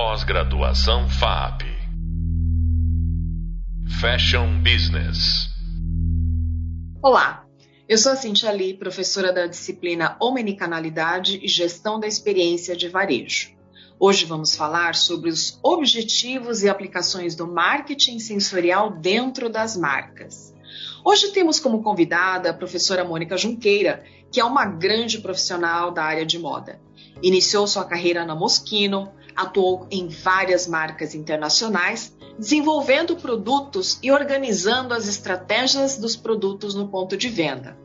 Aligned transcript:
Pós-graduação 0.00 1.10
FAP. 1.10 1.62
Fashion 4.00 4.62
Business. 4.62 5.48
Olá, 7.02 7.44
eu 7.88 7.98
sou 7.98 8.12
a 8.12 8.14
Cintia 8.14 8.52
Lee, 8.52 8.74
professora 8.74 9.32
da 9.32 9.48
disciplina 9.48 10.16
Omnicanalidade 10.22 11.40
e 11.42 11.48
Gestão 11.48 11.98
da 11.98 12.06
Experiência 12.06 12.76
de 12.76 12.88
Varejo. 12.88 13.50
Hoje 13.98 14.24
vamos 14.24 14.54
falar 14.54 14.94
sobre 14.94 15.30
os 15.30 15.58
objetivos 15.64 16.62
e 16.62 16.68
aplicações 16.68 17.34
do 17.34 17.48
marketing 17.48 18.20
sensorial 18.20 18.92
dentro 19.00 19.50
das 19.50 19.76
marcas. 19.76 20.54
Hoje 21.04 21.32
temos 21.32 21.58
como 21.58 21.82
convidada 21.82 22.50
a 22.50 22.54
professora 22.54 23.02
Mônica 23.02 23.36
Junqueira, 23.36 24.04
que 24.30 24.38
é 24.38 24.44
uma 24.44 24.64
grande 24.64 25.18
profissional 25.18 25.90
da 25.90 26.04
área 26.04 26.24
de 26.24 26.38
moda. 26.38 26.80
Iniciou 27.20 27.66
sua 27.66 27.84
carreira 27.84 28.24
na 28.24 28.36
Moschino, 28.36 29.12
atuou 29.38 29.86
em 29.88 30.08
várias 30.08 30.66
marcas 30.66 31.14
internacionais, 31.14 32.12
desenvolvendo 32.36 33.14
produtos 33.14 33.96
e 34.02 34.10
organizando 34.10 34.92
as 34.92 35.06
estratégias 35.06 35.96
dos 35.96 36.16
produtos 36.16 36.74
no 36.74 36.88
ponto 36.88 37.16
de 37.16 37.28
venda. 37.28 37.78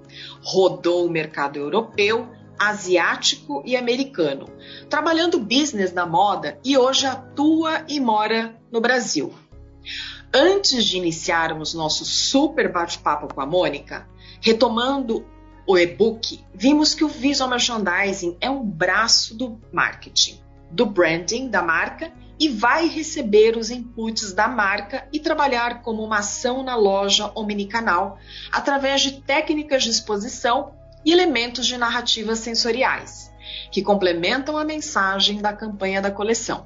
Rodou 0.43 1.05
o 1.05 1.11
mercado 1.11 1.59
europeu, 1.59 2.27
asiático 2.57 3.61
e 3.67 3.75
americano, 3.75 4.47
trabalhando 4.89 5.39
business 5.39 5.93
na 5.93 6.07
moda 6.07 6.57
e 6.65 6.75
hoje 6.75 7.05
atua 7.05 7.85
e 7.87 7.99
mora 7.99 8.59
no 8.71 8.81
Brasil. 8.81 9.31
Antes 10.33 10.83
de 10.83 10.97
iniciarmos 10.97 11.75
nosso 11.75 12.03
super 12.03 12.71
bate-papo 12.71 13.31
com 13.31 13.41
a 13.41 13.45
Mônica, 13.45 14.09
retomando 14.41 15.23
o 15.67 15.77
e-book, 15.77 16.43
vimos 16.51 16.95
que 16.95 17.03
o 17.03 17.07
visual 17.07 17.47
merchandising 17.47 18.37
é 18.41 18.49
um 18.49 18.63
braço 18.65 19.37
do 19.37 19.61
marketing 19.71 20.42
do 20.73 20.87
branding 20.87 21.49
da 21.49 21.61
marca 21.61 22.11
e 22.39 22.49
vai 22.49 22.87
receber 22.87 23.55
os 23.55 23.69
inputs 23.69 24.33
da 24.33 24.47
marca 24.47 25.07
e 25.13 25.19
trabalhar 25.19 25.83
como 25.83 26.03
uma 26.03 26.17
ação 26.17 26.63
na 26.63 26.75
loja 26.75 27.31
omnicanal 27.35 28.17
através 28.51 29.01
de 29.01 29.21
técnicas 29.21 29.83
de 29.83 29.91
exposição 29.91 30.73
e 31.05 31.11
elementos 31.11 31.67
de 31.67 31.77
narrativas 31.77 32.39
sensoriais, 32.39 33.31
que 33.71 33.83
complementam 33.83 34.57
a 34.57 34.65
mensagem 34.65 35.41
da 35.41 35.53
campanha 35.53 36.01
da 36.01 36.09
coleção. 36.09 36.65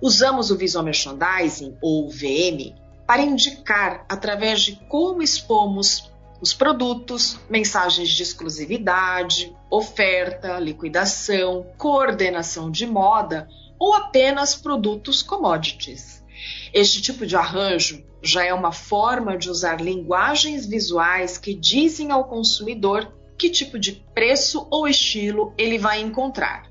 Usamos 0.00 0.52
o 0.52 0.56
Visual 0.56 0.84
Merchandising, 0.84 1.76
ou 1.82 2.08
VM, 2.08 2.72
para 3.04 3.22
indicar, 3.22 4.04
através 4.08 4.60
de 4.60 4.76
como 4.88 5.22
expomos 5.22 6.08
os 6.40 6.52
produtos, 6.54 7.38
mensagens 7.48 8.10
de 8.10 8.22
exclusividade, 8.22 9.54
oferta, 9.70 10.58
liquidação, 10.58 11.66
coordenação 11.76 12.70
de 12.70 12.86
moda 12.86 13.48
ou 13.78 13.94
apenas 13.94 14.54
produtos 14.54 15.22
commodities. 15.22 16.24
Este 16.72 17.02
tipo 17.02 17.26
de 17.26 17.36
arranjo 17.36 18.04
já 18.22 18.44
é 18.44 18.52
uma 18.52 18.72
forma 18.72 19.36
de 19.36 19.50
usar 19.50 19.80
linguagens 19.80 20.66
visuais 20.66 21.38
que 21.38 21.54
dizem 21.54 22.10
ao 22.10 22.24
consumidor 22.24 23.12
que 23.36 23.50
tipo 23.50 23.78
de 23.78 23.92
preço 24.14 24.66
ou 24.70 24.88
estilo 24.88 25.54
ele 25.56 25.78
vai 25.78 26.00
encontrar. 26.00 26.68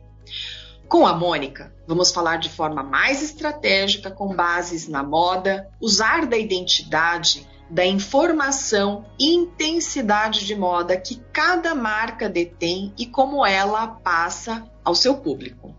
Com 0.88 1.06
a 1.06 1.14
Mônica, 1.14 1.74
vamos 1.86 2.12
falar 2.12 2.38
de 2.38 2.50
forma 2.50 2.82
mais 2.82 3.22
estratégica, 3.22 4.10
com 4.10 4.34
bases 4.34 4.88
na 4.88 5.04
moda, 5.04 5.70
usar 5.82 6.26
da 6.26 6.38
identidade 6.38 7.46
da 7.70 7.86
informação 7.86 9.06
e 9.20 9.34
intensidade 9.34 10.46
de 10.46 10.56
moda 10.56 10.98
que 10.98 11.22
cada 11.34 11.76
marca 11.76 12.30
detém 12.30 12.94
e 12.98 13.06
como 13.06 13.46
ela 13.46 13.88
passa 13.88 14.70
ao 14.84 14.96
seu 14.96 15.18
público. 15.18 15.76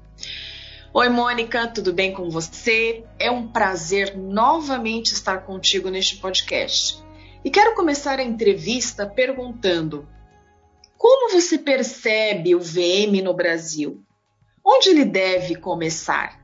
Oi, 0.93 1.09
Mônica, 1.09 1.67
tudo 1.69 1.93
bem 1.93 2.13
com 2.13 2.29
você? 2.31 3.05
É 3.19 3.31
um 3.31 3.49
prazer 3.49 4.17
novamente 4.17 5.13
estar 5.13 5.45
contigo 5.45 5.91
neste 5.91 6.17
podcast. 6.17 7.03
E 7.45 7.51
quero 7.51 7.75
começar 7.75 8.19
a 8.19 8.25
entrevista 8.25 9.07
perguntando: 9.07 10.09
como 10.97 11.31
você 11.31 11.57
percebe 11.59 12.55
o 12.55 12.61
VM 12.61 13.23
no 13.23 13.33
Brasil? 13.33 14.03
Onde 14.65 14.91
ele 14.91 15.05
deve 15.05 15.55
começar? 15.55 16.41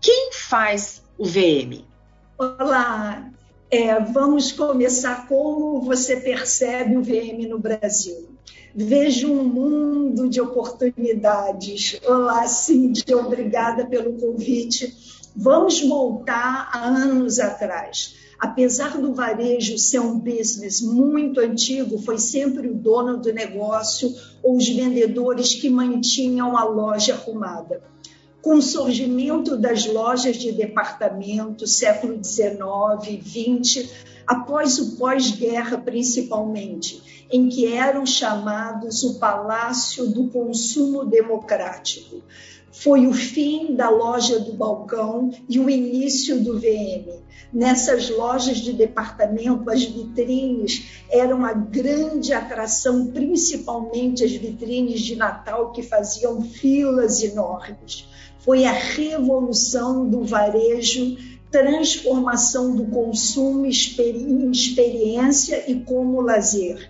Quem 0.00 0.30
faz 0.32 1.02
o 1.18 1.24
VM? 1.24 1.84
Olá, 2.38 3.28
é, 3.70 3.98
vamos 3.98 4.52
começar 4.52 5.26
como 5.26 5.80
você 5.80 6.16
percebe 6.16 6.96
o 6.96 7.02
VM 7.02 7.48
no 7.48 7.58
Brasil. 7.58 8.28
Vejo 8.74 9.32
um 9.32 9.44
mundo 9.44 10.28
de 10.28 10.40
oportunidades. 10.40 11.98
Olá, 12.06 12.46
Cíntia, 12.46 13.16
obrigada 13.16 13.86
pelo 13.86 14.12
convite. 14.14 14.94
Vamos 15.34 15.80
voltar 15.80 16.70
a 16.72 16.86
anos 16.86 17.38
atrás. 17.40 18.14
Apesar 18.38 18.98
do 18.98 19.14
varejo 19.14 19.78
ser 19.78 19.98
um 19.98 20.18
business 20.18 20.82
muito 20.82 21.40
antigo, 21.40 21.98
foi 21.98 22.18
sempre 22.18 22.68
o 22.68 22.74
dono 22.74 23.16
do 23.16 23.32
negócio 23.32 24.14
ou 24.42 24.58
os 24.58 24.68
vendedores 24.68 25.54
que 25.54 25.70
mantinham 25.70 26.56
a 26.56 26.64
loja 26.64 27.14
arrumada 27.14 27.82
com 28.42 28.56
o 28.56 28.62
surgimento 28.62 29.56
das 29.56 29.86
lojas 29.86 30.36
de 30.36 30.52
departamento, 30.52 31.66
século 31.66 32.22
XIX, 32.22 33.20
XX, 33.20 33.90
após 34.26 34.78
o 34.78 34.96
pós-guerra 34.96 35.78
principalmente, 35.78 37.26
em 37.30 37.48
que 37.48 37.72
eram 37.72 38.06
chamados 38.06 39.02
o 39.02 39.18
Palácio 39.18 40.06
do 40.08 40.28
Consumo 40.28 41.04
Democrático. 41.04 42.22
Foi 42.70 43.06
o 43.06 43.12
fim 43.12 43.74
da 43.74 43.88
loja 43.88 44.38
do 44.38 44.52
balcão 44.52 45.30
e 45.48 45.58
o 45.58 45.70
início 45.70 46.38
do 46.42 46.58
VM. 46.60 47.24
Nessas 47.52 48.10
lojas 48.10 48.58
de 48.58 48.72
departamento, 48.72 49.70
as 49.70 49.82
vitrines 49.82 51.02
eram 51.10 51.44
a 51.44 51.54
grande 51.54 52.34
atração, 52.34 53.06
principalmente 53.06 54.22
as 54.22 54.32
vitrines 54.32 55.00
de 55.00 55.16
Natal, 55.16 55.72
que 55.72 55.82
faziam 55.82 56.42
filas 56.42 57.22
enormes 57.22 58.06
foi 58.46 58.64
a 58.64 58.72
revolução 58.72 60.08
do 60.08 60.22
varejo, 60.22 61.16
transformação 61.50 62.76
do 62.76 62.86
consumo 62.86 63.66
experiência 63.66 65.68
e 65.68 65.80
como 65.80 66.20
lazer. 66.20 66.88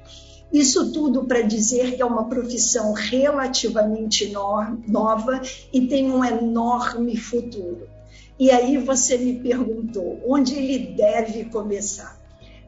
Isso 0.52 0.92
tudo 0.92 1.24
para 1.24 1.40
dizer 1.40 1.96
que 1.96 2.02
é 2.02 2.04
uma 2.04 2.28
profissão 2.28 2.92
relativamente 2.92 4.30
nova 4.86 5.40
e 5.72 5.86
tem 5.86 6.12
um 6.12 6.22
enorme 6.22 7.16
futuro. 7.16 7.88
E 8.38 8.50
aí 8.50 8.76
você 8.76 9.16
me 9.16 9.40
perguntou 9.40 10.20
onde 10.26 10.54
ele 10.54 10.94
deve 10.94 11.46
começar. 11.46 12.20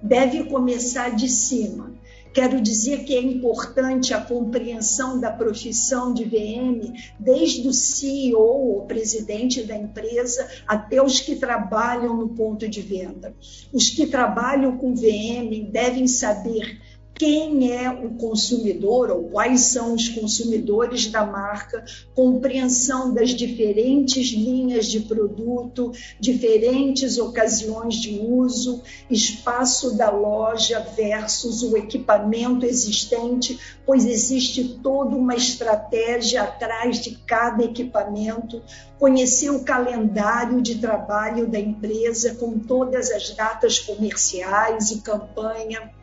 Deve 0.03 0.45
começar 0.45 1.15
de 1.15 1.29
cima 1.29 1.93
Quero 2.39 2.61
dizer 2.61 3.03
que 3.03 3.17
é 3.17 3.21
importante 3.21 4.15
a 4.15 4.21
compreensão 4.21 5.19
da 5.19 5.29
profissão 5.29 6.15
de 6.15 6.23
VM, 6.23 6.95
desde 7.19 7.67
o 7.67 7.73
CEO, 7.73 8.79
o 8.79 8.87
presidente 8.87 9.65
da 9.65 9.77
empresa, 9.77 10.49
até 10.65 11.03
os 11.03 11.19
que 11.19 11.35
trabalham 11.35 12.17
no 12.17 12.29
ponto 12.29 12.69
de 12.69 12.81
venda. 12.81 13.35
Os 13.73 13.91
que 13.91 14.07
trabalham 14.07 14.79
com 14.79 14.95
VM 14.95 15.69
devem 15.69 16.07
saber 16.07 16.81
quem 17.19 17.73
é 17.73 17.91
o 17.91 18.11
consumidor 18.11 19.11
ou 19.11 19.25
quais 19.25 19.63
são 19.63 19.95
os 19.95 20.09
consumidores 20.09 21.09
da 21.09 21.27
marca, 21.27 21.85
compreensão 22.15 23.13
das 23.13 23.31
diferentes 23.31 24.29
linhas 24.29 24.87
de 24.87 25.01
produto, 25.01 25.91
diferentes 26.21 27.19
ocasiões 27.19 27.97
de 27.97 28.21
uso, 28.21 28.83
espaço 29.11 29.97
da 29.97 30.11
loja 30.11 30.79
versus 30.97 31.65
o 31.65 31.77
equipamento 31.77 32.65
existente, 32.65 33.59
pois 33.85 34.07
existe 34.07 34.79
toda 34.81 35.17
uma 35.17 35.35
estratégia 35.35 36.43
atrás 36.43 37.01
de 37.01 37.17
cada 37.27 37.65
equipamento, 37.65 38.63
conhecer 38.97 39.51
o 39.51 39.65
calendário 39.65 40.63
de 40.63 40.77
trabalho 40.77 41.49
da 41.49 41.59
empresa 41.59 42.37
com 42.37 42.61
todas 42.61 43.11
as 43.11 43.31
datas 43.35 43.81
comerciais 43.81 44.93
e 44.93 45.01
campanha 45.01 45.99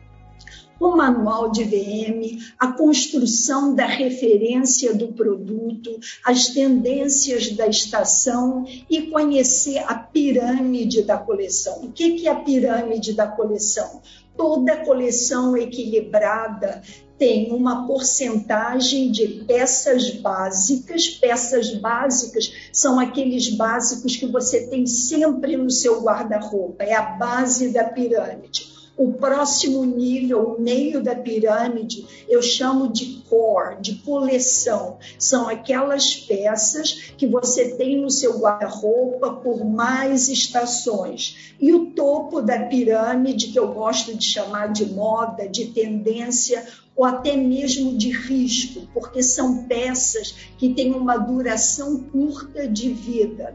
o 0.78 0.96
manual 0.96 1.50
de 1.50 1.64
VM, 1.64 2.38
a 2.58 2.68
construção 2.72 3.74
da 3.74 3.86
referência 3.86 4.94
do 4.94 5.08
produto, 5.08 5.98
as 6.24 6.48
tendências 6.48 7.50
da 7.52 7.66
estação 7.66 8.64
e 8.88 9.02
conhecer 9.02 9.78
a 9.78 9.94
pirâmide 9.94 11.02
da 11.02 11.16
coleção. 11.16 11.84
O 11.84 11.92
que 11.92 12.26
é 12.26 12.30
a 12.30 12.36
pirâmide 12.36 13.12
da 13.14 13.26
coleção? 13.26 14.02
Toda 14.36 14.84
coleção 14.84 15.56
equilibrada 15.56 16.82
tem 17.18 17.50
uma 17.52 17.86
porcentagem 17.86 19.10
de 19.10 19.44
peças 19.46 20.10
básicas. 20.10 21.08
Peças 21.08 21.74
básicas 21.74 22.52
são 22.70 23.00
aqueles 23.00 23.48
básicos 23.56 24.16
que 24.16 24.26
você 24.26 24.66
tem 24.66 24.86
sempre 24.86 25.56
no 25.56 25.70
seu 25.70 26.02
guarda-roupa, 26.02 26.84
é 26.84 26.94
a 26.94 27.02
base 27.02 27.72
da 27.72 27.84
pirâmide 27.84 28.75
O 28.96 29.12
próximo 29.12 29.84
nível, 29.84 30.54
o 30.54 30.60
meio 30.60 31.02
da 31.02 31.14
pirâmide, 31.14 32.06
eu 32.26 32.40
chamo 32.40 32.90
de 32.90 33.22
core, 33.28 33.80
de 33.80 33.96
coleção. 33.96 34.96
São 35.18 35.48
aquelas 35.48 36.14
peças 36.14 37.12
que 37.16 37.26
você 37.26 37.76
tem 37.76 38.00
no 38.00 38.10
seu 38.10 38.38
guarda-roupa 38.38 39.34
por 39.34 39.64
mais 39.64 40.28
estações. 40.28 41.54
E 41.60 41.74
o 41.74 41.90
topo 41.90 42.40
da 42.40 42.64
pirâmide, 42.66 43.48
que 43.48 43.58
eu 43.58 43.72
gosto 43.74 44.14
de 44.14 44.24
chamar 44.24 44.72
de 44.72 44.86
moda, 44.86 45.46
de 45.46 45.66
tendência, 45.66 46.66
ou 46.96 47.04
até 47.04 47.36
mesmo 47.36 47.96
de 47.98 48.10
risco, 48.10 48.88
porque 48.94 49.22
são 49.22 49.64
peças 49.64 50.34
que 50.56 50.72
têm 50.72 50.94
uma 50.94 51.18
duração 51.18 52.02
curta 52.04 52.66
de 52.66 52.88
vida. 52.90 53.54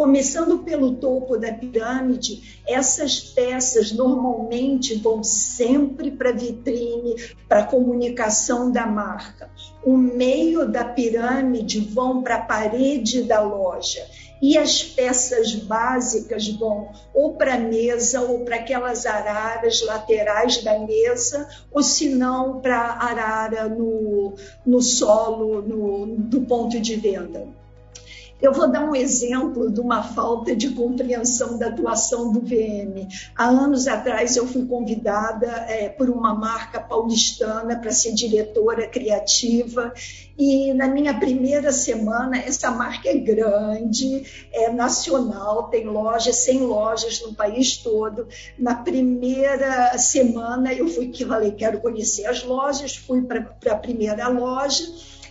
Começando 0.00 0.60
pelo 0.60 0.94
topo 0.94 1.36
da 1.36 1.52
pirâmide, 1.52 2.62
essas 2.66 3.20
peças 3.20 3.92
normalmente 3.92 4.94
vão 4.94 5.22
sempre 5.22 6.10
para 6.10 6.32
vitrine, 6.32 7.16
para 7.46 7.66
comunicação 7.66 8.72
da 8.72 8.86
marca. 8.86 9.50
O 9.84 9.94
meio 9.98 10.66
da 10.66 10.86
pirâmide 10.86 11.80
vão 11.80 12.22
para 12.22 12.36
a 12.36 12.42
parede 12.42 13.24
da 13.24 13.42
loja 13.42 14.00
e 14.40 14.56
as 14.56 14.82
peças 14.82 15.54
básicas 15.54 16.48
vão 16.48 16.88
ou 17.12 17.34
para 17.34 17.56
a 17.56 17.60
mesa 17.60 18.22
ou 18.22 18.42
para 18.42 18.56
aquelas 18.56 19.04
araras 19.04 19.82
laterais 19.82 20.64
da 20.64 20.78
mesa, 20.78 21.46
ou 21.70 21.82
se 21.82 22.08
não 22.08 22.58
para 22.62 22.78
a 22.78 23.04
arara 23.04 23.68
no, 23.68 24.32
no 24.64 24.80
solo 24.80 25.60
no, 25.60 26.06
do 26.16 26.40
ponto 26.40 26.80
de 26.80 26.96
venda. 26.96 27.59
Eu 28.40 28.54
vou 28.54 28.70
dar 28.70 28.82
um 28.82 28.96
exemplo 28.96 29.70
de 29.70 29.80
uma 29.80 30.02
falta 30.02 30.56
de 30.56 30.70
compreensão 30.70 31.58
da 31.58 31.66
atuação 31.66 32.32
do 32.32 32.40
VM. 32.40 33.06
Há 33.36 33.44
anos 33.44 33.86
atrás 33.86 34.36
eu 34.36 34.46
fui 34.46 34.64
convidada 34.64 35.46
é, 35.68 35.90
por 35.90 36.08
uma 36.08 36.34
marca 36.34 36.80
paulistana 36.80 37.78
para 37.78 37.92
ser 37.92 38.12
diretora 38.14 38.86
criativa 38.86 39.92
e 40.38 40.72
na 40.72 40.88
minha 40.88 41.12
primeira 41.12 41.70
semana, 41.70 42.38
essa 42.38 42.70
marca 42.70 43.10
é 43.10 43.14
grande, 43.14 44.24
é 44.50 44.72
nacional, 44.72 45.64
tem 45.64 45.84
lojas, 45.84 46.36
100 46.36 46.60
lojas 46.60 47.20
no 47.20 47.34
país 47.34 47.76
todo. 47.76 48.26
Na 48.58 48.74
primeira 48.74 49.98
semana 49.98 50.72
eu 50.72 50.88
fui 50.88 51.08
que 51.08 51.26
falei, 51.26 51.52
quero 51.52 51.78
conhecer 51.80 52.24
as 52.24 52.42
lojas, 52.42 52.96
fui 52.96 53.20
para 53.20 53.46
a 53.70 53.76
primeira 53.76 54.28
loja 54.28 54.84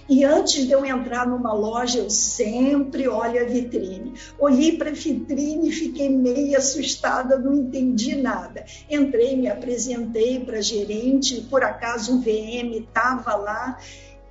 e 0.09 0.23
antes 0.25 0.65
de 0.65 0.71
eu 0.71 0.83
entrar 0.83 1.27
numa 1.27 1.53
loja, 1.53 2.00
eu 2.00 2.09
sempre 2.09 3.07
olho 3.07 3.39
a 3.39 3.45
vitrine. 3.45 4.13
Olhei 4.39 4.75
para 4.75 4.89
a 4.89 4.94
vitrine 4.94 5.69
e 5.69 5.71
fiquei 5.71 6.09
meio 6.09 6.57
assustada, 6.57 7.38
não 7.38 7.56
entendi 7.56 8.15
nada. 8.15 8.65
Entrei, 8.89 9.35
me 9.35 9.47
apresentei 9.47 10.39
para 10.39 10.57
a 10.57 10.61
gerente, 10.61 11.41
por 11.41 11.63
acaso 11.63 12.15
o 12.15 12.21
VM 12.21 12.73
estava 12.79 13.35
lá. 13.35 13.77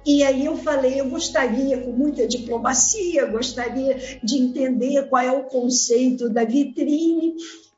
E 0.04 0.24
aí 0.24 0.46
eu 0.46 0.56
falei, 0.56 1.00
eu 1.00 1.08
gostaria, 1.08 1.78
com 1.78 1.92
muita 1.92 2.26
diplomacia, 2.26 3.26
gostaria 3.26 4.18
de 4.22 4.36
entender 4.36 5.08
qual 5.08 5.22
é 5.22 5.30
o 5.30 5.44
conceito 5.44 6.28
da 6.28 6.44
vitrine. 6.44 7.34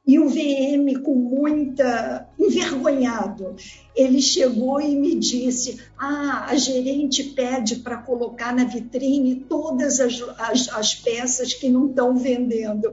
E 0.06 0.18
o 0.18 0.28
VM, 0.28 1.02
com 1.04 1.14
muita 1.14 2.28
envergonhado, 2.38 3.54
ele 3.94 4.20
chegou 4.20 4.80
e 4.80 4.96
me 4.96 5.14
disse: 5.14 5.78
Ah, 5.96 6.46
a 6.48 6.56
gerente 6.56 7.22
pede 7.22 7.76
para 7.76 7.98
colocar 7.98 8.54
na 8.54 8.64
vitrine 8.64 9.36
todas 9.48 10.00
as, 10.00 10.20
as, 10.38 10.68
as 10.70 10.94
peças 10.94 11.54
que 11.54 11.68
não 11.68 11.88
estão 11.88 12.16
vendendo. 12.16 12.92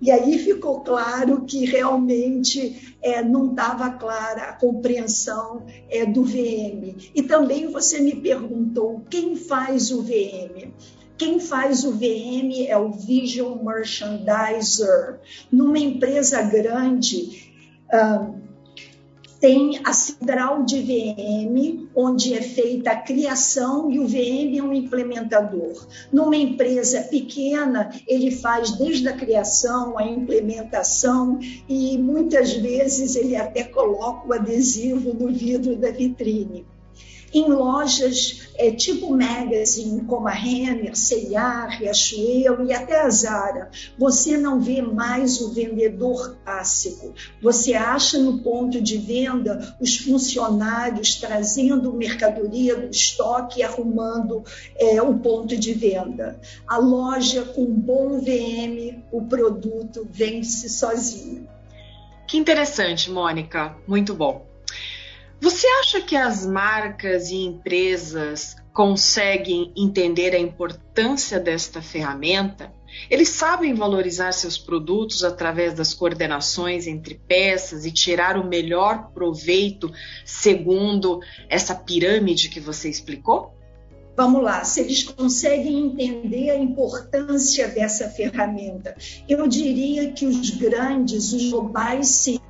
E 0.00 0.10
aí 0.10 0.38
ficou 0.38 0.80
claro 0.80 1.46
que 1.46 1.64
realmente 1.64 2.94
é, 3.00 3.22
não 3.22 3.50
estava 3.50 3.90
clara 3.90 4.42
a 4.42 4.52
compreensão 4.52 5.64
é, 5.88 6.04
do 6.04 6.22
VM. 6.24 7.10
E 7.14 7.22
também 7.22 7.68
você 7.68 8.00
me 8.00 8.14
perguntou 8.16 9.02
quem 9.08 9.34
faz 9.34 9.90
o 9.90 10.02
VM. 10.02 10.72
Quem 11.24 11.40
faz 11.40 11.84
o 11.84 11.92
VM 11.92 12.66
é 12.68 12.76
o 12.76 12.92
Visual 12.92 13.58
Merchandiser. 13.64 15.20
Numa 15.50 15.78
empresa 15.78 16.42
grande, 16.42 17.50
tem 19.40 19.80
a 19.82 19.94
central 19.94 20.64
de 20.64 20.82
VM, 20.82 21.88
onde 21.96 22.34
é 22.34 22.42
feita 22.42 22.90
a 22.90 22.96
criação 22.96 23.90
e 23.90 23.98
o 24.00 24.06
VM 24.06 24.58
é 24.58 24.62
um 24.62 24.74
implementador. 24.74 25.86
Numa 26.12 26.36
empresa 26.36 27.00
pequena, 27.00 27.88
ele 28.06 28.30
faz 28.30 28.72
desde 28.72 29.08
a 29.08 29.16
criação, 29.16 29.98
a 29.98 30.04
implementação 30.04 31.38
e 31.66 31.96
muitas 31.96 32.52
vezes 32.52 33.16
ele 33.16 33.34
até 33.34 33.64
coloca 33.64 34.28
o 34.28 34.32
adesivo 34.34 35.14
no 35.14 35.32
vidro 35.32 35.74
da 35.74 35.90
vitrine 35.90 36.66
em 37.34 37.48
lojas 37.48 38.48
é, 38.56 38.70
tipo 38.70 39.10
Magazine, 39.16 40.02
como 40.02 40.28
a 40.28 40.30
Renner, 40.30 40.96
C&A, 40.96 41.66
Riachuelo 41.66 42.64
e 42.64 42.72
até 42.72 43.00
a 43.00 43.10
Zara. 43.10 43.70
Você 43.98 44.36
não 44.36 44.60
vê 44.60 44.80
mais 44.80 45.40
o 45.40 45.52
vendedor 45.52 46.36
clássico. 46.44 47.12
Você 47.42 47.74
acha 47.74 48.18
no 48.18 48.38
ponto 48.38 48.80
de 48.80 48.96
venda 48.96 49.76
os 49.80 49.96
funcionários 49.96 51.16
trazendo 51.16 51.92
mercadoria 51.92 52.76
do 52.76 52.90
estoque 52.90 53.60
e 53.60 53.62
arrumando 53.62 54.44
é, 54.78 55.02
o 55.02 55.14
ponto 55.18 55.56
de 55.56 55.74
venda. 55.74 56.38
A 56.66 56.78
loja 56.78 57.42
com 57.42 57.64
bom 57.66 58.20
VM, 58.20 59.02
o 59.10 59.22
produto 59.22 60.06
vende-se 60.08 60.68
sozinho. 60.68 61.48
Que 62.26 62.38
interessante, 62.38 63.10
Mônica. 63.10 63.76
Muito 63.86 64.14
bom. 64.14 64.53
Você 65.44 65.66
acha 65.82 66.00
que 66.00 66.16
as 66.16 66.46
marcas 66.46 67.28
e 67.28 67.36
empresas 67.44 68.56
conseguem 68.72 69.70
entender 69.76 70.34
a 70.34 70.38
importância 70.38 71.38
desta 71.38 71.82
ferramenta? 71.82 72.72
Eles 73.10 73.28
sabem 73.28 73.74
valorizar 73.74 74.32
seus 74.32 74.56
produtos 74.56 75.22
através 75.22 75.74
das 75.74 75.92
coordenações 75.92 76.86
entre 76.86 77.20
peças 77.28 77.84
e 77.84 77.92
tirar 77.92 78.38
o 78.38 78.48
melhor 78.48 79.10
proveito 79.12 79.92
segundo 80.24 81.20
essa 81.46 81.74
pirâmide 81.74 82.48
que 82.48 82.58
você 82.58 82.88
explicou? 82.88 83.52
Vamos 84.16 84.42
lá, 84.42 84.64
se 84.64 84.80
eles 84.80 85.02
conseguem 85.02 85.88
entender 85.88 86.48
a 86.48 86.56
importância 86.56 87.68
dessa 87.68 88.08
ferramenta. 88.08 88.96
Eu 89.28 89.46
diria 89.46 90.10
que 90.10 90.24
os 90.24 90.48
grandes, 90.48 91.34
os 91.34 91.50
globais, 91.50 92.08
sim, 92.08 92.40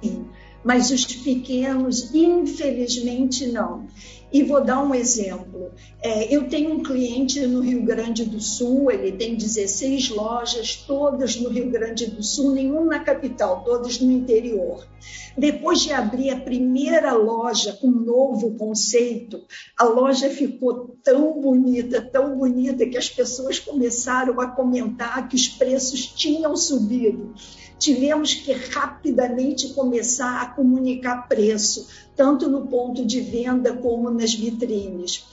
mas 0.64 0.90
os 0.90 1.04
pequenos, 1.04 2.14
infelizmente, 2.14 3.46
não. 3.46 3.86
E 4.32 4.42
vou 4.42 4.64
dar 4.64 4.82
um 4.82 4.92
exemplo. 4.92 5.70
É, 6.02 6.34
eu 6.34 6.48
tenho 6.48 6.72
um 6.74 6.82
cliente 6.82 7.46
no 7.46 7.60
Rio 7.60 7.84
Grande 7.84 8.24
do 8.24 8.40
Sul, 8.40 8.90
ele 8.90 9.12
tem 9.12 9.36
16 9.36 10.08
lojas, 10.08 10.74
todas 10.74 11.36
no 11.36 11.50
Rio 11.50 11.70
Grande 11.70 12.06
do 12.06 12.20
Sul, 12.20 12.52
nenhuma 12.52 12.84
na 12.86 12.98
capital, 12.98 13.62
todas 13.62 14.00
no 14.00 14.10
interior. 14.10 14.84
Depois 15.36 15.82
de 15.82 15.92
abrir 15.92 16.30
a 16.30 16.40
primeira 16.40 17.12
loja 17.12 17.74
com 17.74 17.88
um 17.88 18.00
novo 18.00 18.54
conceito, 18.56 19.42
a 19.78 19.84
loja 19.84 20.30
ficou 20.30 20.96
tão 21.02 21.40
bonita, 21.40 22.00
tão 22.00 22.36
bonita, 22.36 22.86
que 22.86 22.96
as 22.96 23.08
pessoas 23.08 23.58
começaram 23.58 24.40
a 24.40 24.48
comentar 24.48 25.28
que 25.28 25.36
os 25.36 25.46
preços 25.46 26.06
tinham 26.06 26.56
subido 26.56 27.34
tivemos 27.78 28.34
que 28.34 28.52
rapidamente 28.52 29.74
começar 29.74 30.42
a 30.42 30.46
comunicar 30.46 31.28
preço, 31.28 31.88
tanto 32.16 32.48
no 32.48 32.66
ponto 32.66 33.04
de 33.04 33.20
venda 33.20 33.74
como 33.74 34.10
nas 34.10 34.34
vitrines. 34.34 35.24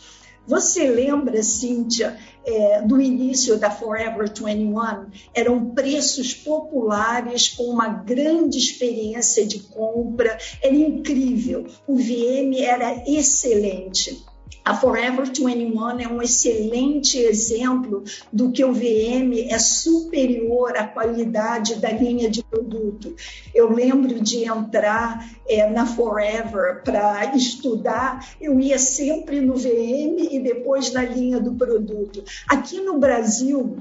Você 0.48 0.90
lembra, 0.90 1.44
Cíntia, 1.44 2.18
é, 2.44 2.82
do 2.82 3.00
início 3.00 3.58
da 3.58 3.70
Forever 3.70 4.28
21? 4.28 5.06
Eram 5.34 5.70
preços 5.70 6.34
populares 6.34 7.50
com 7.50 7.64
uma 7.66 7.88
grande 7.88 8.58
experiência 8.58 9.46
de 9.46 9.60
compra, 9.60 10.38
era 10.62 10.76
incrível. 10.76 11.68
O 11.88 11.96
VM 11.96 12.60
era 12.60 13.04
excelente. 13.08 14.26
A 14.64 14.76
Forever 14.76 15.26
21 15.26 16.00
é 16.00 16.08
um 16.08 16.22
excelente 16.22 17.18
exemplo 17.18 18.04
do 18.32 18.52
que 18.52 18.64
o 18.64 18.72
VM 18.72 19.50
é 19.50 19.58
superior 19.58 20.78
à 20.78 20.86
qualidade 20.86 21.76
da 21.76 21.92
linha 21.92 22.30
de 22.30 22.44
produto. 22.44 23.16
Eu 23.56 23.74
lembro 23.74 24.22
de 24.22 24.44
entrar 24.44 25.28
é, 25.48 25.68
na 25.70 25.86
Forever 25.86 26.84
para 26.84 27.36
estudar, 27.36 28.36
eu 28.40 28.60
ia 28.60 28.78
sempre 28.78 29.42
no 29.42 29.56
VM 29.56 30.30
e 30.32 30.40
depois 30.40 30.94
na 30.94 31.04
linha 31.04 31.40
do 31.40 31.54
produto. 31.56 32.24
Aqui 32.48 32.80
no 32.82 33.00
Brasil, 33.00 33.78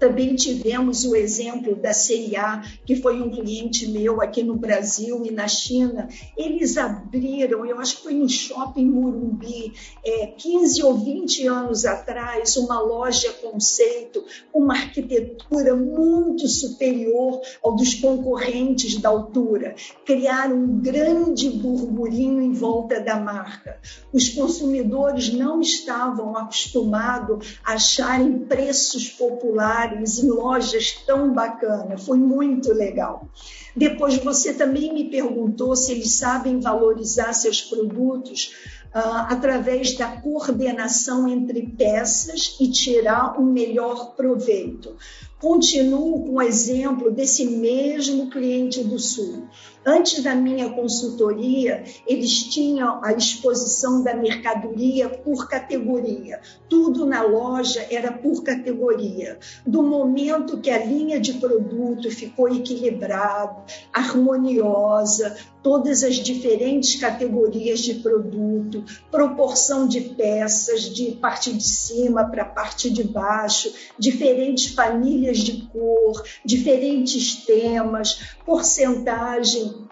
Também 0.00 0.34
tivemos 0.34 1.04
o 1.04 1.14
exemplo 1.14 1.76
da 1.76 1.92
CIA, 1.92 2.62
que 2.86 2.96
foi 2.96 3.20
um 3.20 3.28
cliente 3.28 3.86
meu 3.86 4.22
aqui 4.22 4.42
no 4.42 4.56
Brasil 4.56 5.26
e 5.26 5.30
na 5.30 5.46
China. 5.46 6.08
Eles 6.38 6.78
abriram, 6.78 7.66
eu 7.66 7.78
acho 7.78 7.98
que 7.98 8.04
foi 8.04 8.14
no 8.14 8.26
shopping 8.26 8.86
Murumbi, 8.86 9.74
é, 10.02 10.28
15 10.28 10.82
ou 10.82 10.96
20 10.96 11.46
anos 11.46 11.84
atrás, 11.84 12.56
uma 12.56 12.80
loja 12.80 13.30
conceito, 13.42 14.24
uma 14.54 14.72
arquitetura 14.72 15.76
muito 15.76 16.48
superior 16.48 17.42
ao 17.62 17.76
dos 17.76 17.94
concorrentes 17.94 18.96
da 18.96 19.10
altura. 19.10 19.74
Criaram 20.06 20.56
um 20.56 20.80
grande 20.80 21.50
burburinho 21.50 22.40
em 22.40 22.54
volta 22.54 22.98
da 23.00 23.20
marca. 23.20 23.78
Os 24.10 24.30
consumidores 24.30 25.30
não 25.30 25.60
estavam 25.60 26.34
acostumados 26.38 27.58
a 27.62 27.74
acharem 27.74 28.38
preços 28.38 29.10
populares 29.10 29.89
em 29.94 30.28
lojas 30.28 30.92
tão 31.06 31.32
bacanas. 31.32 32.04
Foi 32.04 32.18
muito 32.18 32.72
legal. 32.72 33.28
Depois 33.74 34.16
você 34.16 34.52
também 34.52 34.92
me 34.92 35.10
perguntou 35.10 35.74
se 35.76 35.92
eles 35.92 36.16
sabem 36.16 36.60
valorizar 36.60 37.32
seus 37.32 37.62
produtos 37.62 38.52
uh, 38.94 39.26
através 39.28 39.96
da 39.96 40.08
coordenação 40.08 41.28
entre 41.28 41.66
peças 41.66 42.56
e 42.60 42.70
tirar 42.70 43.38
o 43.38 43.42
um 43.42 43.52
melhor 43.52 44.14
proveito. 44.14 44.96
Continuo 45.40 46.22
com 46.26 46.34
o 46.34 46.42
exemplo 46.42 47.10
desse 47.10 47.46
mesmo 47.46 48.28
cliente 48.28 48.84
do 48.84 48.98
Sul. 48.98 49.48
Antes 49.86 50.22
da 50.22 50.34
minha 50.34 50.68
consultoria, 50.68 51.82
eles 52.06 52.44
tinham 52.44 53.02
a 53.02 53.14
exposição 53.14 54.02
da 54.04 54.14
mercadoria 54.14 55.08
por 55.08 55.48
categoria. 55.48 56.42
Tudo 56.68 57.06
na 57.06 57.22
loja 57.22 57.86
era 57.90 58.12
por 58.12 58.42
categoria. 58.44 59.38
Do 59.66 59.82
momento 59.82 60.58
que 60.58 60.68
a 60.68 60.84
linha 60.84 61.18
de 61.18 61.32
produto 61.34 62.10
ficou 62.10 62.46
equilibrada, 62.54 63.64
harmoniosa, 63.90 65.34
todas 65.62 66.02
as 66.02 66.16
diferentes 66.16 67.00
categorias 67.00 67.80
de 67.80 67.94
produto, 67.94 68.84
proporção 69.10 69.88
de 69.88 70.00
peças, 70.00 70.82
de 70.82 71.12
parte 71.12 71.52
de 71.52 71.64
cima 71.64 72.24
para 72.30 72.44
parte 72.44 72.90
de 72.90 73.04
baixo, 73.04 73.72
diferentes 73.98 74.74
famílias 74.74 75.29
de 75.38 75.68
cor, 75.72 76.22
diferentes 76.44 77.44
temas, 77.44 78.36
porcentagem 78.44 79.88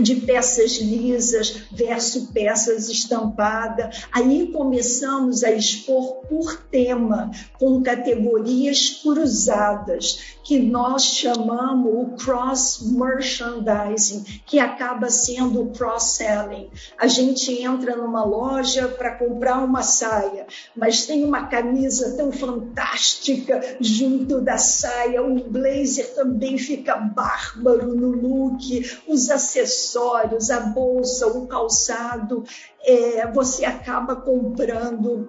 de 0.00 0.16
peças 0.16 0.78
lisas 0.78 1.62
versus 1.72 2.28
peças 2.30 2.88
estampadas. 2.88 4.04
Aí 4.12 4.52
começamos 4.52 5.42
a 5.42 5.50
expor 5.50 6.26
por 6.28 6.62
tema, 6.70 7.30
com 7.58 7.82
categorias 7.82 9.00
cruzadas, 9.02 10.37
que 10.48 10.58
nós 10.58 11.04
chamamos 11.04 11.92
o 11.94 12.16
cross 12.16 12.80
merchandising, 12.90 14.24
que 14.46 14.58
acaba 14.58 15.10
sendo 15.10 15.60
o 15.60 15.72
cross-selling. 15.72 16.70
A 16.96 17.06
gente 17.06 17.52
entra 17.62 17.94
numa 17.94 18.24
loja 18.24 18.88
para 18.88 19.14
comprar 19.16 19.58
uma 19.58 19.82
saia, 19.82 20.46
mas 20.74 21.04
tem 21.04 21.22
uma 21.22 21.48
camisa 21.48 22.16
tão 22.16 22.32
fantástica 22.32 23.60
junto 23.78 24.40
da 24.40 24.56
saia, 24.56 25.22
o 25.22 25.34
blazer 25.50 26.14
também 26.14 26.56
fica 26.56 26.96
bárbaro 26.96 27.94
no 27.94 28.08
look, 28.08 29.02
os 29.06 29.28
acessórios 29.28 29.98
acessórios, 29.98 30.50
a 30.50 30.60
bolsa, 30.60 31.26
o 31.26 31.46
calçado, 31.46 32.44
é, 32.82 33.30
você 33.32 33.64
acaba 33.64 34.16
comprando 34.16 35.28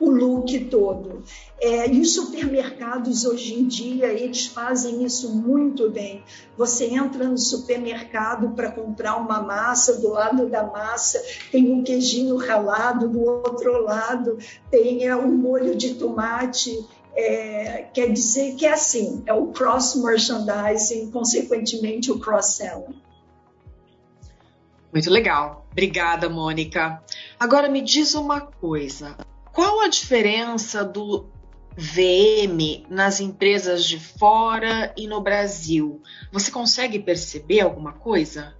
o 0.00 0.10
look 0.10 0.58
todo. 0.64 1.22
É, 1.60 1.88
e 1.88 2.00
os 2.00 2.14
supermercados 2.14 3.24
hoje 3.26 3.54
em 3.54 3.68
dia, 3.68 4.06
eles 4.06 4.46
fazem 4.46 5.04
isso 5.04 5.34
muito 5.34 5.90
bem. 5.90 6.24
Você 6.56 6.86
entra 6.86 7.28
no 7.28 7.36
supermercado 7.36 8.50
para 8.50 8.72
comprar 8.72 9.16
uma 9.16 9.42
massa, 9.42 10.00
do 10.00 10.08
lado 10.08 10.48
da 10.48 10.64
massa 10.64 11.22
tem 11.52 11.70
um 11.70 11.84
queijinho 11.84 12.36
ralado, 12.36 13.08
do 13.08 13.22
outro 13.22 13.82
lado 13.82 14.38
tem 14.70 15.06
é, 15.06 15.14
um 15.14 15.30
molho 15.30 15.76
de 15.76 15.94
tomate. 15.94 16.86
É, 17.14 17.88
quer 17.92 18.12
dizer 18.12 18.54
que 18.54 18.64
é 18.64 18.72
assim, 18.72 19.22
é 19.26 19.34
o 19.34 19.48
cross 19.48 19.96
merchandising, 19.96 21.10
consequentemente 21.10 22.10
o 22.10 22.18
cross 22.18 22.54
selling. 22.54 22.94
Muito 24.92 25.10
legal. 25.10 25.66
Obrigada, 25.70 26.28
Mônica. 26.28 27.02
Agora 27.38 27.68
me 27.68 27.80
diz 27.80 28.14
uma 28.14 28.40
coisa: 28.40 29.16
qual 29.60 29.80
a 29.80 29.88
diferença 29.88 30.82
do 30.82 31.26
VM 31.76 32.86
nas 32.88 33.20
empresas 33.20 33.84
de 33.84 34.00
fora 34.00 34.90
e 34.96 35.06
no 35.06 35.20
Brasil? 35.20 36.00
Você 36.32 36.50
consegue 36.50 36.98
perceber 36.98 37.60
alguma 37.60 37.92
coisa? 37.92 38.54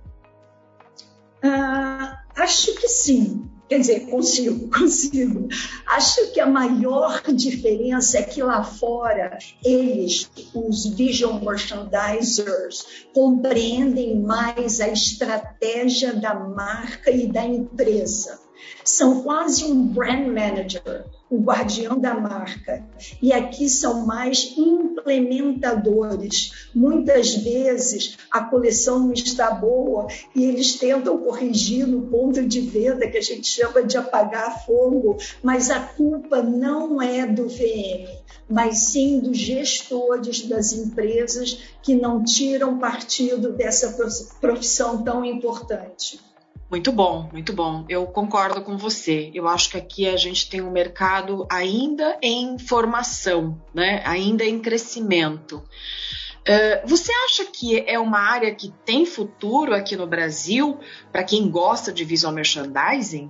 Ah, 1.43 2.23
acho 2.37 2.75
que 2.75 2.87
sim. 2.87 3.49
Quer 3.67 3.79
dizer, 3.79 4.11
consigo, 4.11 4.69
consigo. 4.79 5.49
Acho 5.87 6.33
que 6.35 6.41
a 6.41 6.47
maior 6.47 7.23
diferença 7.33 8.19
é 8.19 8.23
que 8.23 8.43
lá 8.43 8.63
fora 8.63 9.39
eles, 9.65 10.31
os 10.53 10.85
vision 10.85 11.43
merchandisers, 11.43 13.07
compreendem 13.15 14.21
mais 14.21 14.83
a 14.83 14.89
estratégia 14.89 16.13
da 16.13 16.35
marca 16.35 17.11
e 17.11 17.27
da 17.27 17.47
empresa. 17.47 18.50
São 18.85 19.23
quase 19.23 19.65
um 19.65 19.87
brand 19.87 20.27
manager 20.27 21.07
o 21.31 21.39
guardião 21.39 21.99
da 21.99 22.13
marca. 22.15 22.87
E 23.23 23.33
aqui 23.33 23.67
são 23.69 24.05
mais 24.05 24.53
implementadores. 24.59 26.69
Muitas 26.75 27.37
vezes 27.37 28.19
a 28.31 28.43
coleção 28.43 28.99
não 28.99 29.13
está 29.13 29.53
boa 29.53 30.09
e 30.35 30.45
eles 30.45 30.77
tentam 30.77 31.17
corrigir 31.19 31.87
no 31.87 32.09
ponto 32.09 32.45
de 32.45 32.61
venda, 32.61 33.09
que 33.09 33.17
a 33.17 33.23
gente 33.23 33.47
chama 33.47 33.85
de 33.85 33.97
apagar 33.97 34.67
fogo, 34.67 35.17
mas 35.43 35.71
a 35.71 35.79
culpa 35.79 36.43
não 36.43 37.01
é 37.01 37.25
do 37.25 37.49
VM, 37.49 38.11
mas 38.49 38.89
sim 38.89 39.21
dos 39.21 39.39
gestores 39.39 40.49
das 40.49 40.73
empresas 40.73 41.77
que 41.81 41.95
não 41.95 42.25
tiram 42.25 42.79
partido 42.79 43.53
dessa 43.53 43.97
profissão 44.41 45.05
tão 45.05 45.25
importante. 45.25 46.19
Muito 46.71 46.93
bom, 46.93 47.29
muito 47.33 47.53
bom. 47.53 47.85
Eu 47.89 48.07
concordo 48.07 48.63
com 48.63 48.79
você. 48.79 49.29
Eu 49.35 49.49
acho 49.49 49.71
que 49.71 49.77
aqui 49.77 50.09
a 50.09 50.17
gente 50.17 50.49
tem 50.49 50.61
um 50.61 50.71
mercado 50.71 51.45
ainda 51.51 52.17
em 52.23 52.61
formação, 52.61 53.61
né? 53.75 54.01
ainda 54.07 54.45
em 54.45 54.61
crescimento. 54.61 55.57
Uh, 55.57 56.87
você 56.87 57.13
acha 57.27 57.45
que 57.47 57.81
é 57.81 57.99
uma 57.99 58.21
área 58.21 58.55
que 58.55 58.73
tem 58.85 59.05
futuro 59.05 59.75
aqui 59.75 59.97
no 59.97 60.07
Brasil 60.07 60.79
para 61.11 61.25
quem 61.25 61.51
gosta 61.51 61.93
de 61.93 62.05
visual 62.05 62.33
merchandising? 62.33 63.29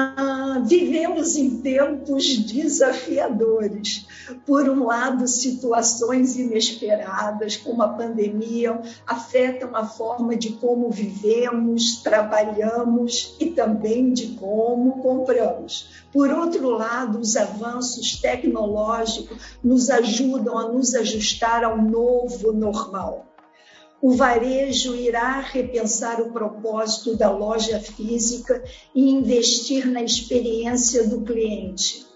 Ah, 0.00 0.62
vivemos 0.64 1.34
em 1.34 1.58
tempos 1.58 2.38
desafiadores. 2.38 4.06
Por 4.46 4.68
um 4.68 4.84
lado, 4.84 5.26
situações 5.26 6.36
inesperadas, 6.36 7.56
como 7.56 7.82
a 7.82 7.88
pandemia, 7.88 8.80
afetam 9.04 9.74
a 9.74 9.84
forma 9.84 10.36
de 10.36 10.50
como 10.50 10.88
vivemos, 10.88 12.00
trabalhamos 12.00 13.34
e 13.40 13.46
também 13.46 14.12
de 14.12 14.36
como 14.36 15.02
compramos. 15.02 16.04
Por 16.12 16.30
outro 16.30 16.70
lado, 16.70 17.18
os 17.18 17.36
avanços 17.36 18.20
tecnológicos 18.20 19.58
nos 19.64 19.90
ajudam 19.90 20.56
a 20.56 20.68
nos 20.68 20.94
ajustar 20.94 21.64
ao 21.64 21.76
novo 21.76 22.52
normal 22.52 23.27
o 24.00 24.14
varejo 24.14 24.94
irá 24.94 25.40
repensar 25.40 26.20
o 26.20 26.32
propósito 26.32 27.16
da 27.16 27.30
loja 27.30 27.80
física 27.80 28.62
e 28.94 29.10
investir 29.10 29.86
na 29.86 30.02
experiência 30.02 31.06
do 31.08 31.22
cliente. 31.22 32.06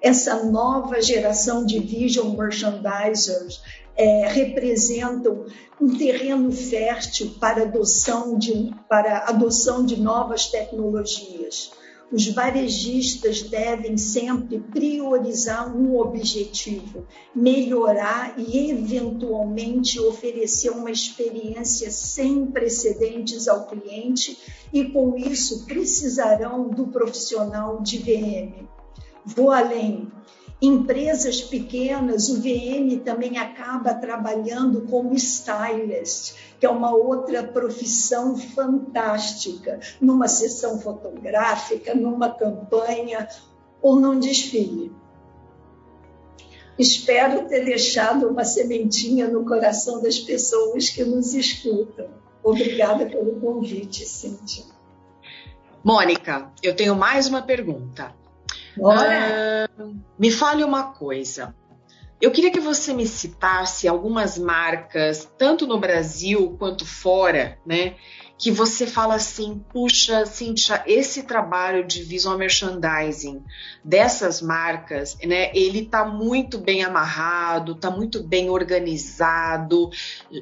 Essa 0.00 0.44
nova 0.44 1.00
geração 1.00 1.64
de 1.64 1.78
vision 1.78 2.36
merchandisers 2.36 3.62
é, 3.96 4.26
representam 4.28 5.46
um 5.80 5.96
terreno 5.96 6.50
fértil 6.50 7.34
para 7.40 7.62
adoção 7.62 8.36
de, 8.36 8.74
para 8.88 9.28
adoção 9.28 9.84
de 9.84 10.00
novas 10.00 10.46
tecnologias 10.46 11.70
os 12.12 12.28
varejistas 12.28 13.40
devem 13.42 13.96
sempre 13.96 14.60
priorizar 14.60 15.74
um 15.74 15.98
objetivo, 15.98 17.06
melhorar 17.34 18.34
e, 18.38 18.70
eventualmente, 18.70 19.98
oferecer 19.98 20.70
uma 20.70 20.90
experiência 20.90 21.90
sem 21.90 22.46
precedentes 22.46 23.48
ao 23.48 23.66
cliente 23.66 24.38
e, 24.70 24.84
com 24.84 25.16
isso, 25.16 25.64
precisarão 25.64 26.68
do 26.68 26.88
profissional 26.88 27.80
de 27.80 27.96
VM. 27.98 28.68
Vou 29.24 29.50
além 29.50 30.10
empresas 30.62 31.40
pequenas, 31.40 32.28
o 32.28 32.40
VM 32.40 33.00
também 33.04 33.36
acaba 33.36 33.92
trabalhando 33.94 34.82
como 34.82 35.12
stylist, 35.14 36.34
que 36.60 36.64
é 36.64 36.70
uma 36.70 36.94
outra 36.94 37.42
profissão 37.42 38.36
fantástica, 38.36 39.80
numa 40.00 40.28
sessão 40.28 40.80
fotográfica, 40.80 41.96
numa 41.96 42.30
campanha 42.30 43.28
ou 43.82 43.98
num 43.98 44.20
desfile. 44.20 44.92
Espero 46.78 47.48
ter 47.48 47.64
deixado 47.64 48.28
uma 48.28 48.44
sementinha 48.44 49.26
no 49.26 49.44
coração 49.44 50.00
das 50.00 50.20
pessoas 50.20 50.88
que 50.88 51.04
nos 51.04 51.34
escutam. 51.34 52.06
Obrigada 52.42 53.06
pelo 53.06 53.40
convite, 53.40 54.06
Cíntia. 54.06 54.64
Mônica, 55.82 56.50
eu 56.62 56.74
tenho 56.74 56.94
mais 56.94 57.26
uma 57.26 57.42
pergunta. 57.42 58.21
Uh, 58.76 60.00
me 60.18 60.30
fale 60.30 60.64
uma 60.64 60.92
coisa. 60.92 61.54
Eu 62.20 62.30
queria 62.30 62.52
que 62.52 62.60
você 62.60 62.94
me 62.94 63.04
citasse 63.04 63.88
algumas 63.88 64.38
marcas, 64.38 65.28
tanto 65.36 65.66
no 65.66 65.80
Brasil 65.80 66.56
quanto 66.56 66.86
fora, 66.86 67.58
né? 67.66 67.96
Que 68.38 68.48
você 68.48 68.86
fala 68.86 69.16
assim, 69.16 69.60
puxa, 69.72 70.24
Cintia, 70.24 70.84
esse 70.86 71.24
trabalho 71.24 71.84
de 71.84 72.04
visual 72.04 72.38
merchandising 72.38 73.42
dessas 73.84 74.40
marcas, 74.40 75.18
né? 75.24 75.50
Ele 75.52 75.84
tá 75.84 76.04
muito 76.04 76.58
bem 76.58 76.84
amarrado, 76.84 77.74
tá 77.74 77.90
muito 77.90 78.22
bem 78.22 78.50
organizado, 78.50 79.90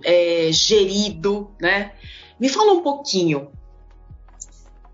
é, 0.04 0.50
gerido, 0.52 1.50
né? 1.58 1.92
Me 2.38 2.50
fala 2.50 2.72
um 2.72 2.82
pouquinho 2.82 3.50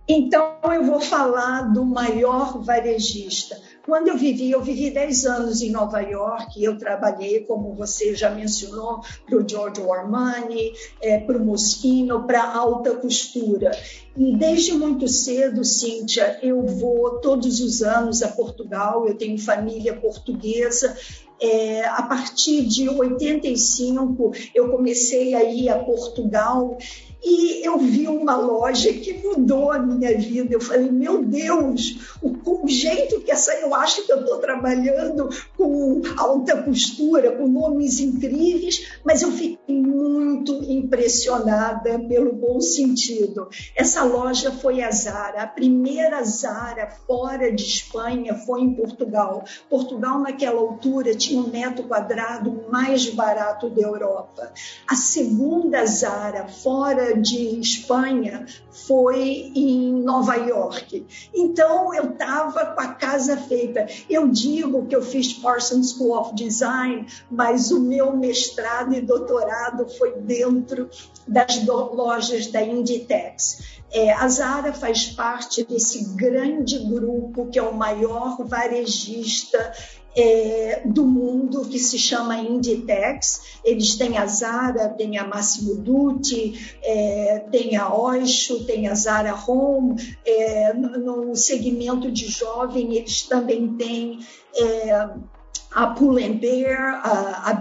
então, 0.09 0.59
eu 0.73 0.85
vou 0.85 1.01
falar 1.01 1.63
do 1.73 1.85
maior 1.85 2.63
varejista. 2.63 3.61
Quando 3.85 4.09
eu 4.09 4.17
vivi, 4.17 4.51
eu 4.51 4.63
vivi 4.63 4.91
10 4.91 5.27
anos 5.27 5.63
em 5.63 5.71
Nova 5.71 6.01
York, 6.01 6.63
eu 6.63 6.77
trabalhei, 6.77 7.41
como 7.41 7.75
você 7.75 8.15
já 8.15 8.31
mencionou, 8.31 9.01
para 9.25 9.37
o 9.37 9.49
Giorgio 9.49 9.93
Armani, 9.93 10.73
é, 11.01 11.19
para 11.19 11.37
o 11.37 11.45
Moschino, 11.45 12.25
para 12.25 12.53
alta 12.53 12.95
costura. 12.97 13.71
E 14.17 14.37
desde 14.37 14.73
muito 14.73 15.07
cedo, 15.07 15.65
Cíntia, 15.65 16.39
eu 16.43 16.63
vou 16.67 17.21
todos 17.21 17.61
os 17.61 17.83
anos 17.83 18.23
a 18.23 18.29
Portugal, 18.29 19.07
eu 19.07 19.15
tenho 19.17 19.39
família 19.39 19.95
portuguesa, 19.95 20.97
é, 21.41 21.85
a 21.85 22.03
partir 22.03 22.65
de 22.65 22.89
85, 22.89 24.33
eu 24.55 24.71
comecei 24.71 25.35
a 25.35 25.45
ir 25.45 25.69
a 25.69 25.79
Portugal 25.79 26.79
e 27.29 27.67
eu 27.67 27.77
vi 27.77 28.07
uma 28.07 28.37
loja 28.37 28.93
que 28.93 29.15
mudou 29.15 29.73
a 29.73 29.81
minha 29.81 30.17
vida. 30.17 30.55
Eu 30.55 30.61
falei, 30.61 30.89
meu 30.93 31.25
Deus, 31.25 32.17
o, 32.23 32.63
o 32.65 32.69
jeito 32.69 33.21
que 33.21 33.33
essa. 33.33 33.53
Eu 33.55 33.75
acho 33.75 34.07
que 34.07 34.13
eu 34.13 34.21
estou 34.21 34.39
trabalhando 34.39 35.29
com 35.57 36.03
alta 36.17 36.63
costura, 36.63 37.33
com 37.33 37.49
nomes 37.49 37.99
incríveis, 37.99 38.87
mas 39.05 39.23
eu 39.23 39.33
fiquei 39.33 39.66
muito 39.69 40.63
impressionada 40.65 41.99
pelo 41.99 42.33
bom 42.33 42.61
sentido. 42.61 43.49
Essa 43.75 44.05
loja 44.05 44.53
foi 44.53 44.83
a 44.83 44.91
Zara. 44.91 45.43
A 45.43 45.47
primeira 45.47 46.23
Zara 46.23 46.89
fora 47.07 47.53
de 47.53 47.65
Espanha 47.65 48.35
foi 48.35 48.61
em 48.61 48.75
Portugal. 48.75 49.45
Portugal, 49.69 50.21
naquela 50.21 50.61
altura, 50.61 51.15
tinha 51.15 51.41
um 51.41 51.49
metro 51.49 51.85
quadrado 51.85 52.65
mais 52.71 53.09
barato 53.11 53.69
da 53.69 53.83
Europa. 53.83 54.53
A 54.89 54.95
segunda 54.95 55.85
Zara 55.85 56.47
fora 56.47 57.19
de 57.21 57.59
Espanha 57.61 58.47
foi 58.87 59.53
em 59.55 59.93
Nova 60.03 60.37
York. 60.37 61.07
Então 61.35 61.93
eu 61.95 62.11
estava 62.11 62.67
com 62.67 62.81
a 62.81 62.89
casa 62.89 63.37
feita. 63.37 63.87
Eu 64.09 64.29
digo 64.29 64.87
que 64.87 64.95
eu 64.95 65.03
fiz 65.03 65.33
Parsons 65.33 65.93
School 65.93 66.17
of 66.17 66.35
Design, 66.35 67.07
mas 67.31 67.71
o 67.71 67.81
meu 67.81 68.17
mestrado 68.17 68.95
e 68.95 69.01
doutorado 69.01 69.56
foi 69.99 70.13
dentro 70.21 70.89
das 71.27 71.65
lojas 71.67 72.47
da 72.49 72.63
Inditex. 72.63 73.77
É, 73.93 74.13
a 74.13 74.29
Zara 74.29 74.73
faz 74.73 75.07
parte 75.07 75.65
desse 75.65 76.15
grande 76.15 76.79
grupo 76.79 77.47
que 77.47 77.59
é 77.59 77.63
o 77.63 77.75
maior 77.75 78.37
varejista 78.45 79.73
é, 80.17 80.83
do 80.87 81.07
mundo 81.07 81.67
que 81.67 81.79
se 81.79 81.99
chama 81.99 82.39
Inditex. 82.39 83.61
Eles 83.63 83.97
têm 83.97 84.17
a 84.17 84.27
Zara, 84.27 84.89
tem 84.89 85.19
a 85.19 85.27
Massimo 85.27 85.77
Dutti, 85.77 86.77
é, 86.83 87.45
tem 87.51 87.77
a 87.77 87.95
Oixo, 87.95 88.65
tem 88.65 88.89
a 88.89 88.95
Zara 88.95 89.35
Home. 89.47 89.97
É, 90.25 90.73
no, 90.73 91.27
no, 91.27 91.37
segmento 91.37 92.11
de 92.11 92.27
jovem, 92.29 92.97
eles 92.97 93.23
também 93.23 93.75
têm 93.77 94.21
é, 94.55 95.11
a 95.75 95.95
Pull&Bear, 95.95 96.91
a, 96.91 97.43
a 97.47 97.61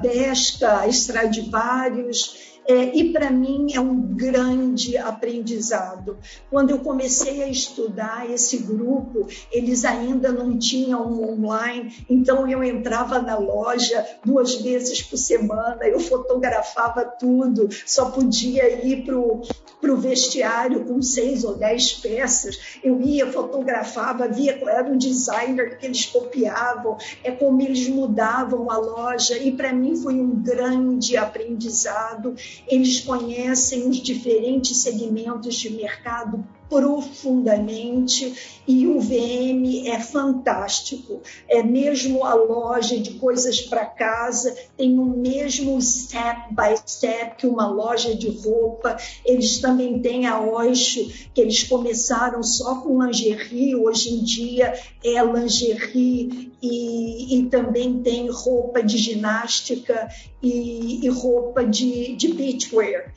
a 0.61 0.91
Stradivarius. 0.91 2.54
É, 2.67 2.97
e 2.97 3.13
para 3.13 3.29
mim 3.29 3.67
é 3.73 3.79
um 3.79 4.01
grande 4.01 4.97
aprendizado. 4.97 6.17
Quando 6.49 6.71
eu 6.71 6.79
comecei 6.79 7.43
a 7.43 7.47
estudar 7.47 8.29
esse 8.29 8.57
grupo, 8.57 9.27
eles 9.51 9.85
ainda 9.85 10.31
não 10.31 10.57
tinham 10.57 11.21
online, 11.21 11.93
então 12.09 12.49
eu 12.49 12.63
entrava 12.63 13.21
na 13.21 13.37
loja 13.37 14.03
duas 14.25 14.55
vezes 14.55 15.01
por 15.03 15.17
semana, 15.17 15.85
eu 15.85 15.99
fotografava 15.99 17.05
tudo, 17.05 17.69
só 17.85 18.09
podia 18.09 18.83
ir 18.83 19.05
para 19.05 19.15
o 19.15 19.97
vestiário 19.97 20.85
com 20.85 21.01
seis 21.01 21.43
ou 21.43 21.55
dez 21.55 21.93
peças. 21.93 22.79
Eu 22.83 22.99
ia, 22.99 23.31
fotografava, 23.31 24.27
via 24.27 24.57
qual 24.57 24.69
era 24.69 24.91
o 24.91 24.97
designer 24.97 25.77
que 25.77 25.85
eles 25.85 26.05
copiavam, 26.07 26.97
é 27.23 27.29
como 27.29 27.61
eles 27.61 27.87
mudavam 27.87 28.71
a 28.71 28.77
loja, 28.77 29.37
e 29.37 29.51
para 29.51 29.71
mim 29.71 29.95
foi 29.95 30.15
um 30.15 30.41
grande 30.41 31.15
aprendizado 31.15 32.33
eles 32.67 32.99
conhecem 33.01 33.87
os 33.87 33.97
diferentes 33.97 34.77
segmentos 34.77 35.55
de 35.55 35.69
mercado 35.69 36.45
profundamente 36.69 38.61
e 38.67 38.87
o 38.87 38.99
VM 38.99 39.87
é 39.87 39.99
fantástico. 39.99 41.21
É 41.47 41.61
mesmo 41.61 42.23
a 42.23 42.33
loja 42.33 42.99
de 42.99 43.15
coisas 43.15 43.61
para 43.61 43.85
casa, 43.85 44.55
tem 44.75 44.97
o 44.97 45.05
mesmo 45.05 45.81
step 45.81 46.53
by 46.53 46.75
step 46.85 47.35
que 47.37 47.47
uma 47.47 47.67
loja 47.67 48.15
de 48.15 48.29
roupa. 48.29 48.97
Eles 49.23 49.59
também 49.59 49.99
têm 49.99 50.25
a 50.25 50.39
Oixo, 50.39 51.07
que 51.33 51.41
eles 51.41 51.63
começaram 51.63 52.41
só 52.41 52.75
com 52.81 53.03
lingerie, 53.03 53.75
hoje 53.75 54.13
em 54.13 54.23
dia 54.23 54.73
é 55.03 55.23
lingerie 55.23 56.51
e, 56.61 57.39
e 57.39 57.43
também 57.49 58.01
tem 58.01 58.29
roupa 58.29 58.81
de 58.81 58.97
ginástica 58.97 60.09
e, 60.41 61.05
e 61.05 61.09
roupa 61.09 61.63
de, 61.63 62.15
de 62.15 62.33
beachwear. 62.33 63.13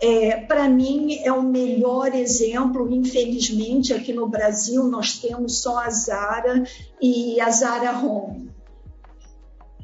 É, 0.00 0.36
Para 0.36 0.68
mim, 0.68 1.18
é 1.24 1.32
o 1.32 1.42
melhor 1.42 2.14
exemplo. 2.14 2.92
Infelizmente, 2.92 3.92
aqui 3.92 4.12
no 4.12 4.28
Brasil, 4.28 4.84
nós 4.84 5.18
temos 5.18 5.58
só 5.60 5.78
a 5.78 5.90
Zara 5.90 6.62
e 7.00 7.40
a 7.40 7.50
Zara 7.50 7.98
Home. 7.98 8.50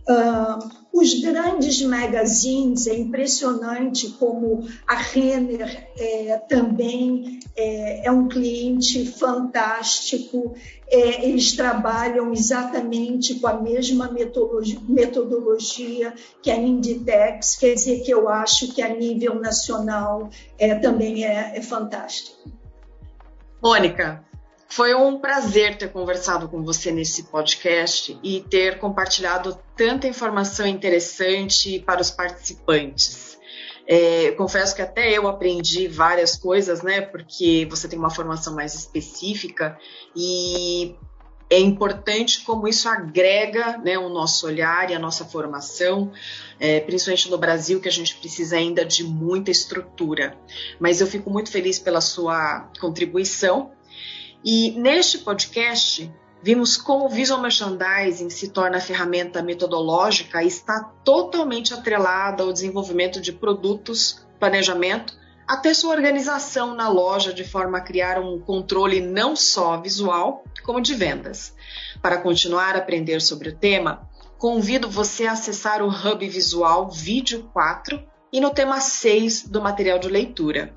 Uh, 0.06 0.84
os 0.92 1.14
grandes 1.20 1.82
magazines, 1.82 2.86
é 2.86 2.94
impressionante 2.94 4.10
como 4.10 4.68
a 4.86 4.94
Renner 4.94 5.88
é, 5.98 6.36
também 6.48 7.40
é, 7.56 8.06
é, 8.06 8.12
um 8.12 8.28
cliente 8.28 9.04
fantástico. 9.06 10.54
É, 10.86 11.24
eles 11.24 11.56
trabalham 11.56 12.32
exatamente 12.32 13.34
com 13.40 13.48
a 13.48 13.60
mesma 13.60 14.12
metodologia, 14.12 14.78
metodologia, 14.86 16.14
que 16.40 16.50
a 16.50 16.56
Inditex, 16.56 17.56
quer 17.56 17.74
dizer 17.74 18.04
que 18.04 18.12
eu 18.12 18.28
acho 18.28 18.72
que 18.72 18.82
a 18.82 18.94
nível 18.94 19.40
nacional 19.40 20.28
é, 20.58 20.74
também 20.76 21.24
é, 21.24 21.56
é 21.56 21.60
fantástico. 21.60 22.50
Mônica, 23.60 24.24
foi 24.68 24.94
um 24.94 25.18
prazer 25.18 25.78
ter 25.78 25.92
conversado 25.92 26.48
com 26.48 26.62
você 26.62 26.90
nesse 26.90 27.24
podcast 27.24 28.18
e 28.22 28.40
ter 28.40 28.78
compartilhado 28.78 29.58
tanta 29.76 30.08
informação 30.08 30.66
interessante 30.66 31.78
para 31.80 32.00
os 32.00 32.10
participantes. 32.10 33.38
É, 33.86 34.30
confesso 34.32 34.74
que 34.74 34.82
até 34.82 35.12
eu 35.12 35.28
aprendi 35.28 35.86
várias 35.86 36.36
coisas, 36.36 36.82
né? 36.82 37.02
Porque 37.02 37.66
você 37.68 37.86
tem 37.86 37.98
uma 37.98 38.10
formação 38.10 38.54
mais 38.54 38.74
específica 38.74 39.78
e 40.16 40.96
é 41.50 41.58
importante 41.58 42.42
como 42.44 42.66
isso 42.66 42.88
agrega 42.88 43.76
né, 43.78 43.98
o 43.98 44.08
nosso 44.08 44.46
olhar 44.46 44.90
e 44.90 44.94
a 44.94 44.98
nossa 44.98 45.24
formação, 45.26 46.10
é, 46.58 46.80
principalmente 46.80 47.30
no 47.30 47.36
Brasil, 47.36 47.80
que 47.80 47.88
a 47.88 47.92
gente 47.92 48.16
precisa 48.16 48.56
ainda 48.56 48.84
de 48.84 49.04
muita 49.04 49.50
estrutura. 49.50 50.36
Mas 50.80 51.00
eu 51.00 51.06
fico 51.06 51.30
muito 51.30 51.50
feliz 51.50 51.78
pela 51.78 52.00
sua 52.00 52.70
contribuição 52.80 53.72
e 54.44 54.72
neste 54.72 55.18
podcast, 55.18 56.12
vimos 56.42 56.76
como 56.76 57.06
o 57.06 57.08
visual 57.08 57.40
merchandising 57.40 58.28
se 58.28 58.48
torna 58.48 58.78
ferramenta 58.78 59.42
metodológica 59.42 60.42
e 60.42 60.46
está 60.46 60.92
totalmente 61.02 61.72
atrelada 61.72 62.42
ao 62.42 62.52
desenvolvimento 62.52 63.22
de 63.22 63.32
produtos, 63.32 64.26
planejamento, 64.38 65.16
até 65.48 65.72
sua 65.72 65.94
organização 65.94 66.74
na 66.74 66.88
loja 66.88 67.32
de 67.32 67.42
forma 67.42 67.78
a 67.78 67.80
criar 67.80 68.20
um 68.20 68.38
controle 68.38 69.00
não 69.00 69.34
só 69.34 69.80
visual, 69.80 70.44
como 70.62 70.80
de 70.80 70.94
vendas. 70.94 71.54
Para 72.02 72.18
continuar 72.18 72.74
a 72.74 72.78
aprender 72.80 73.22
sobre 73.22 73.48
o 73.48 73.56
tema, 73.56 74.06
convido 74.36 74.90
você 74.90 75.26
a 75.26 75.32
acessar 75.32 75.82
o 75.82 75.88
Hub 75.88 76.28
Visual 76.28 76.90
Vídeo 76.90 77.48
4 77.52 78.02
e 78.30 78.40
no 78.42 78.50
tema 78.50 78.78
6 78.78 79.48
do 79.48 79.62
material 79.62 79.98
de 79.98 80.08
leitura. 80.08 80.74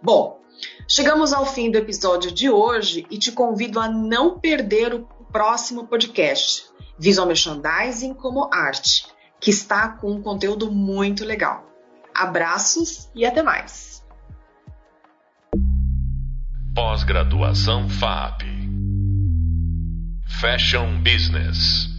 Bom, 0.00 0.37
Chegamos 0.86 1.32
ao 1.32 1.46
fim 1.46 1.70
do 1.70 1.78
episódio 1.78 2.32
de 2.32 2.50
hoje 2.50 3.06
e 3.10 3.18
te 3.18 3.32
convido 3.32 3.78
a 3.78 3.88
não 3.88 4.38
perder 4.38 4.94
o 4.94 5.08
próximo 5.32 5.86
podcast. 5.86 6.66
visual 6.98 7.28
merchandising 7.28 8.14
como 8.14 8.50
arte, 8.52 9.06
que 9.38 9.50
está 9.50 9.88
com 9.88 10.10
um 10.12 10.22
conteúdo 10.22 10.70
muito 10.70 11.24
legal. 11.24 11.64
Abraços 12.14 13.08
e 13.14 13.24
até 13.24 13.42
mais. 13.42 14.04
Pós-graduação 16.74 17.88
FAP 17.88 18.42
Fashion 20.40 21.02
Business 21.02 21.97